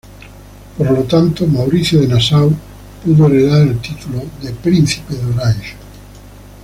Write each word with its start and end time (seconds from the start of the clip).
Por 0.79 0.89
lo 0.89 1.03
tanto, 1.03 1.45
Mauricio 1.45 2.01
de 2.01 2.07
Nassau 2.07 2.51
pudo 3.05 3.27
heredar 3.27 3.61
el 3.67 3.79
título 3.81 4.23
Príncipe 4.63 5.13
de 5.13 5.25
Orange. 5.25 5.75